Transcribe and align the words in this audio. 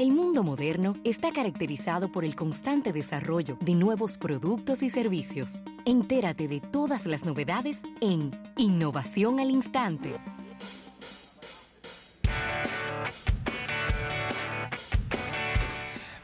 El 0.00 0.12
mundo 0.12 0.42
moderno 0.42 0.96
está 1.04 1.30
caracterizado 1.30 2.10
por 2.10 2.24
el 2.24 2.34
constante 2.34 2.90
desarrollo 2.90 3.58
de 3.60 3.74
nuevos 3.74 4.16
productos 4.16 4.82
y 4.82 4.88
servicios. 4.88 5.62
Entérate 5.84 6.48
de 6.48 6.62
todas 6.62 7.04
las 7.04 7.26
novedades 7.26 7.82
en 8.00 8.30
Innovación 8.56 9.40
al 9.40 9.50
Instante. 9.50 10.14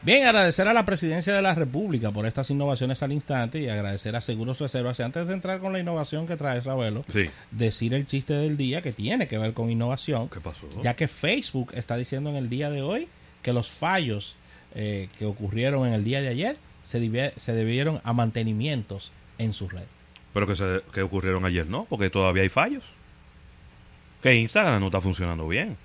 Bien, 0.01 0.25
agradecer 0.25 0.67
a 0.67 0.73
la 0.73 0.85
Presidencia 0.85 1.35
de 1.35 1.41
la 1.43 1.53
República 1.53 2.11
por 2.11 2.25
estas 2.25 2.49
innovaciones 2.49 3.03
al 3.03 3.11
instante 3.11 3.59
y 3.59 3.69
agradecer 3.69 4.15
a 4.15 4.21
Seguros 4.21 4.57
Reservas. 4.57 4.97
Y 4.99 5.03
antes 5.03 5.27
de 5.27 5.33
entrar 5.35 5.59
con 5.59 5.71
la 5.71 5.79
innovación 5.79 6.25
que 6.25 6.35
trae 6.35 6.61
Ravelo, 6.61 7.03
Sí. 7.09 7.29
decir 7.51 7.93
el 7.93 8.07
chiste 8.07 8.33
del 8.33 8.57
día 8.57 8.81
que 8.81 8.91
tiene 8.91 9.27
que 9.27 9.37
ver 9.37 9.53
con 9.53 9.69
innovación. 9.69 10.29
¿Qué 10.29 10.39
pasó? 10.39 10.65
Ya 10.81 10.95
que 10.95 11.07
Facebook 11.07 11.73
está 11.75 11.95
diciendo 11.95 12.31
en 12.31 12.37
el 12.37 12.49
día 12.49 12.71
de 12.71 12.81
hoy 12.81 13.07
que 13.41 13.53
los 13.53 13.69
fallos 13.69 14.35
eh, 14.75 15.09
que 15.17 15.25
ocurrieron 15.25 15.87
en 15.87 15.93
el 15.93 16.03
día 16.03 16.21
de 16.21 16.29
ayer 16.29 16.57
se, 16.83 17.33
se 17.37 17.53
debieron 17.53 18.01
a 18.03 18.13
mantenimientos 18.13 19.11
en 19.37 19.53
su 19.53 19.67
red. 19.69 19.83
Pero 20.33 20.47
que, 20.47 20.55
se, 20.55 20.81
que 20.93 21.01
ocurrieron 21.01 21.45
ayer, 21.45 21.67
¿no? 21.67 21.85
Porque 21.85 22.09
todavía 22.09 22.43
hay 22.43 22.49
fallos. 22.49 22.83
Que 24.21 24.35
Instagram 24.35 24.79
no 24.79 24.87
está 24.87 25.01
funcionando 25.01 25.47
bien. 25.47 25.77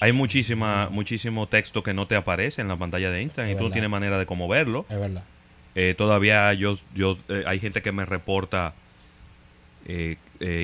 Hay 0.00 0.12
muchísima, 0.12 0.88
muchísimo 0.90 1.46
texto 1.46 1.82
que 1.82 1.94
no 1.94 2.06
te 2.06 2.16
aparece 2.16 2.60
en 2.60 2.68
la 2.68 2.76
pantalla 2.76 3.10
de 3.10 3.22
Instagram 3.22 3.50
Es 3.50 3.56
y 3.56 3.58
tú 3.58 3.64
no 3.64 3.70
tienes 3.70 3.90
manera 3.90 4.18
de 4.18 4.26
cómo 4.26 4.48
verlo. 4.48 4.86
Es 4.88 4.98
verdad. 4.98 5.24
Eh, 5.74 5.94
todavía 5.96 6.52
yo, 6.52 6.78
yo 6.94 7.18
eh, 7.28 7.44
hay 7.46 7.58
gente 7.58 7.82
que 7.82 7.92
me 7.92 8.04
reporta 8.04 8.74
eh, 9.86 10.16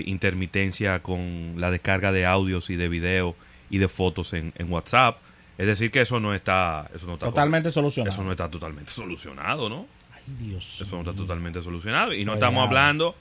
intermitencia 0.07 1.01
con 1.01 1.55
la 1.57 1.71
descarga 1.71 2.13
de 2.13 2.27
audios 2.27 2.71
y 2.71 2.77
de 2.77 2.89
video 2.89 3.37
y 3.71 3.79
de 3.79 3.89
fotos 3.89 4.33
en, 4.33 4.53
en 4.57 4.71
WhatsApp. 4.73 5.19
Es 5.59 5.67
decir, 5.67 5.91
que 5.91 6.01
eso 6.01 6.21
no 6.21 6.33
está, 6.35 6.89
eso 6.95 7.07
no 7.07 7.15
está 7.15 7.27
Totalmente 7.27 7.71
solucionado. 7.71 8.15
Eso 8.15 8.25
no 8.25 8.31
está 8.31 8.51
totalmente 8.51 8.93
solucionado, 8.93 9.69
¿no? 9.69 9.87
Ay, 10.15 10.23
Dios. 10.39 10.81
Eso 10.81 10.97
no 10.97 11.01
está 11.03 11.13
totalmente 11.15 11.61
solucionado. 11.63 12.15
Y 12.15 12.25
no 12.25 12.33
Ay, 12.33 12.37
estamos 12.37 12.57
nada. 12.65 12.69
hablando, 12.69 13.15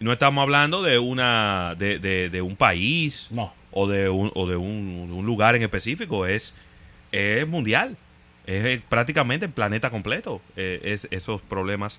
no 0.00 0.12
estamos 0.12 0.42
hablando 0.42 0.82
de 0.82 0.98
una, 0.98 1.74
de, 1.78 1.98
de, 1.98 2.30
de 2.30 2.40
un 2.42 2.56
país 2.56 3.26
No. 3.30 3.52
o 3.70 3.86
de 3.86 4.08
un, 4.08 4.30
o 4.34 4.46
de 4.46 4.56
un, 4.56 5.10
un 5.12 5.26
lugar 5.26 5.56
en 5.56 5.62
específico. 5.62 6.26
Es, 6.26 6.54
es 7.12 7.46
mundial. 7.46 7.96
Es 8.46 8.80
prácticamente 8.88 9.46
el 9.46 9.52
planeta 9.52 9.90
completo. 9.90 10.40
Eh, 10.56 10.80
es 10.84 11.06
esos 11.10 11.42
problemas 11.42 11.98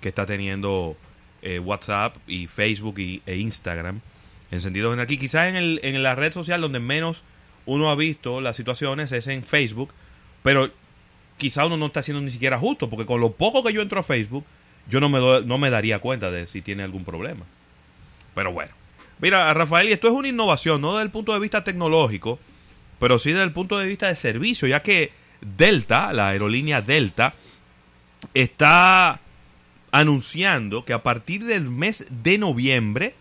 que 0.00 0.08
está 0.10 0.26
teniendo 0.26 0.96
eh, 1.42 1.58
WhatsApp 1.58 2.16
y 2.26 2.46
Facebook 2.46 2.98
y, 2.98 3.22
e 3.26 3.36
Instagram 3.36 4.00
en 4.50 4.60
sentido 4.60 4.90
general. 4.90 5.04
Aquí 5.04 5.16
quizás 5.18 5.48
en, 5.48 5.56
el, 5.56 5.80
en 5.82 6.02
la 6.02 6.14
red 6.14 6.32
social 6.32 6.60
donde 6.60 6.78
menos 6.78 7.22
uno 7.66 7.90
ha 7.90 7.94
visto 7.94 8.40
las 8.40 8.56
situaciones 8.56 9.12
es 9.12 9.26
en 9.26 9.42
Facebook, 9.42 9.90
pero 10.42 10.70
quizá 11.38 11.66
uno 11.66 11.76
no 11.76 11.86
está 11.86 12.00
haciendo 12.00 12.22
ni 12.22 12.30
siquiera 12.30 12.58
justo, 12.58 12.88
porque 12.88 13.06
con 13.06 13.20
lo 13.20 13.32
poco 13.32 13.62
que 13.64 13.72
yo 13.72 13.82
entro 13.82 14.00
a 14.00 14.04
Facebook, 14.04 14.44
yo 14.88 15.00
no 15.00 15.08
me, 15.08 15.18
no 15.46 15.58
me 15.58 15.70
daría 15.70 15.98
cuenta 15.98 16.30
de 16.30 16.46
si 16.46 16.62
tiene 16.62 16.82
algún 16.82 17.04
problema. 17.04 17.44
Pero 18.34 18.52
bueno. 18.52 18.72
Mira, 19.20 19.52
Rafael, 19.54 19.88
y 19.88 19.92
esto 19.92 20.08
es 20.08 20.14
una 20.14 20.28
innovación, 20.28 20.80
no 20.80 20.92
desde 20.92 21.04
el 21.04 21.10
punto 21.10 21.32
de 21.32 21.40
vista 21.40 21.64
tecnológico, 21.64 22.38
pero 22.98 23.18
sí 23.18 23.30
desde 23.30 23.44
el 23.44 23.52
punto 23.52 23.78
de 23.78 23.86
vista 23.86 24.08
de 24.08 24.16
servicio, 24.16 24.68
ya 24.68 24.82
que 24.82 25.12
Delta, 25.40 26.12
la 26.12 26.28
aerolínea 26.28 26.82
Delta, 26.82 27.34
está 28.34 29.20
anunciando 29.92 30.84
que 30.84 30.92
a 30.92 31.02
partir 31.02 31.44
del 31.44 31.68
mes 31.68 32.06
de 32.10 32.38
noviembre, 32.38 33.14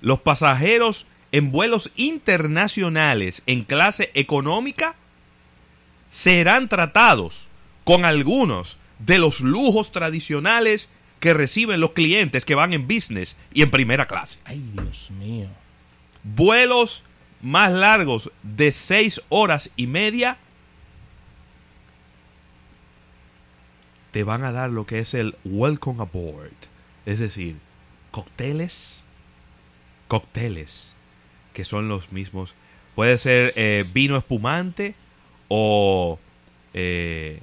los 0.00 0.20
pasajeros 0.20 1.06
en 1.32 1.50
vuelos 1.50 1.90
internacionales 1.96 3.42
en 3.46 3.64
clase 3.64 4.10
económica 4.14 4.94
serán 6.10 6.68
tratados 6.68 7.48
con 7.84 8.04
algunos 8.04 8.78
de 8.98 9.18
los 9.18 9.40
lujos 9.40 9.92
tradicionales 9.92 10.88
que 11.20 11.34
reciben 11.34 11.80
los 11.80 11.92
clientes 11.92 12.44
que 12.44 12.54
van 12.54 12.72
en 12.72 12.86
business 12.86 13.36
y 13.52 13.62
en 13.62 13.70
primera 13.70 14.06
clase. 14.06 14.38
Ay, 14.44 14.62
Dios 14.72 15.10
mío. 15.10 15.48
Vuelos 16.22 17.04
más 17.40 17.72
largos 17.72 18.30
de 18.42 18.72
seis 18.72 19.20
horas 19.28 19.70
y 19.76 19.86
media 19.86 20.38
te 24.10 24.24
van 24.24 24.44
a 24.44 24.52
dar 24.52 24.70
lo 24.70 24.86
que 24.86 25.00
es 25.00 25.14
el 25.14 25.36
welcome 25.44 26.02
aboard. 26.02 26.52
Es 27.06 27.18
decir, 27.18 27.56
cócteles, 28.10 29.00
cócteles, 30.08 30.94
que 31.58 31.64
son 31.64 31.88
los 31.88 32.12
mismos. 32.12 32.54
Puede 32.94 33.18
ser 33.18 33.52
eh, 33.56 33.84
vino 33.92 34.16
espumante 34.16 34.94
o... 35.48 36.20
Eh, 36.72 37.40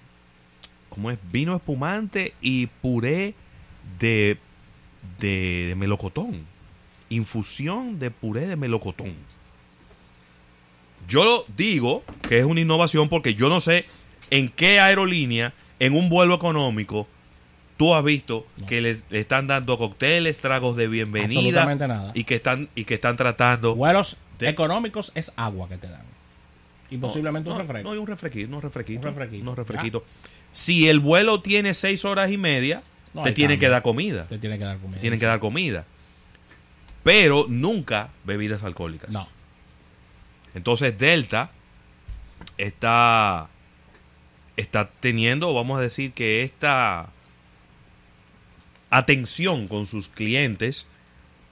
¿Cómo 0.88 1.12
es? 1.12 1.20
Vino 1.34 1.54
espumante 1.54 2.34
y 2.40 2.68
puré 2.68 3.34
de, 4.00 4.38
de, 5.20 5.66
de 5.68 5.76
melocotón. 5.76 6.46
Infusión 7.10 8.00
de 8.00 8.10
puré 8.10 8.48
de 8.48 8.56
melocotón. 8.56 9.16
Yo 11.10 11.46
digo 11.58 12.06
que 12.22 12.40
es 12.40 12.46
una 12.46 12.62
innovación 12.62 13.10
porque 13.10 13.36
yo 13.36 13.50
no 13.50 13.60
sé 13.60 13.84
en 14.30 14.48
qué 14.48 14.80
aerolínea, 14.80 15.54
en 15.80 15.94
un 15.94 16.08
vuelo 16.08 16.36
económico, 16.36 17.06
tú 17.78 17.94
has 17.94 18.04
visto 18.04 18.46
que 18.68 18.82
le, 18.82 19.02
le 19.10 19.20
están 19.20 19.48
dando 19.48 19.78
cócteles, 19.78 20.40
tragos 20.40 20.76
de 20.76 20.88
bienvenida 20.88 21.40
Absolutamente 21.40 21.88
nada. 21.88 22.12
y 22.14 22.24
que 22.24 22.36
están 22.36 22.70
y 22.76 22.86
que 22.86 22.94
están 22.96 23.18
tratando 23.18 23.76
Vuelos 23.76 24.18
De- 24.40 24.50
económicos 24.50 25.12
es 25.16 25.32
agua 25.36 25.68
que 25.70 25.78
te 25.78 25.88
dan. 25.90 26.04
Y 26.90 26.98
posiblemente 26.98 27.50
no, 27.50 27.56
un 27.56 27.62
refresco. 27.62 27.90
No, 27.90 27.96
y 27.96 27.98
un 27.98 28.08
refresquito, 28.08 28.56
un 28.56 28.62
refresquito. 28.62 29.00
Un 29.00 29.06
refresquito. 29.06 29.50
un 29.50 29.56
refresquito. 29.56 30.06
Si 30.52 30.88
el 30.88 31.00
vuelo 31.00 31.42
tiene 31.42 31.74
seis 31.74 32.06
horas 32.06 32.32
y 32.32 32.38
media, 32.38 32.84
te 33.24 33.32
tienen 33.32 33.60
que 33.60 33.68
dar 33.70 33.82
comida. 33.82 34.26
Te 34.26 34.38
tiene 34.38 34.58
que 34.58 34.64
dar 34.66 34.78
comida. 34.78 34.96
Te 34.96 35.02
tienen 35.02 35.20
que 35.20 35.26
dar 35.26 35.40
comida. 35.40 35.86
Pero 37.04 37.46
nunca 37.50 38.10
bebidas 38.24 38.64
alcohólicas. 38.64 39.10
No. 39.10 39.28
Entonces 40.54 40.98
Delta 40.98 41.50
está 42.58 43.48
está 44.58 44.90
teniendo, 45.00 45.54
vamos 45.54 45.78
a 45.80 45.82
decir 45.82 46.14
que 46.14 46.44
esta 46.44 47.10
atención 48.98 49.68
con 49.68 49.88
sus 49.88 50.08
clientes, 50.08 50.86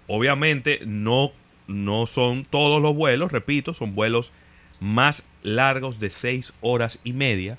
obviamente 0.07 0.79
no 0.85 1.31
no 1.67 2.07
son 2.07 2.45
todos 2.45 2.81
los 2.81 2.93
vuelos, 2.93 3.31
repito, 3.31 3.73
son 3.73 3.95
vuelos 3.95 4.31
más 4.79 5.25
largos 5.43 5.99
de 5.99 6.09
seis 6.09 6.53
horas 6.61 6.99
y 7.03 7.13
media, 7.13 7.57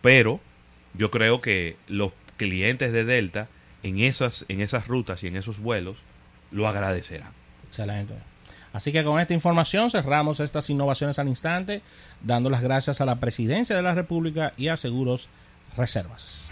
pero 0.00 0.40
yo 0.94 1.10
creo 1.10 1.40
que 1.40 1.76
los 1.86 2.12
clientes 2.36 2.92
de 2.92 3.04
Delta 3.04 3.48
en 3.82 3.98
esas 4.00 4.44
en 4.48 4.60
esas 4.60 4.88
rutas 4.88 5.22
y 5.22 5.28
en 5.28 5.36
esos 5.36 5.58
vuelos 5.58 5.98
lo 6.50 6.68
agradecerán. 6.68 7.30
Excelente. 7.66 8.14
Así 8.72 8.92
que 8.92 9.04
con 9.04 9.20
esta 9.20 9.34
información 9.34 9.90
cerramos 9.90 10.40
estas 10.40 10.70
innovaciones 10.70 11.18
al 11.18 11.28
instante, 11.28 11.82
dando 12.22 12.50
las 12.50 12.62
gracias 12.62 13.00
a 13.00 13.04
la 13.04 13.20
Presidencia 13.20 13.76
de 13.76 13.82
la 13.82 13.94
República 13.94 14.54
y 14.56 14.68
a 14.68 14.76
Seguros 14.76 15.28
Reservas. 15.76 16.50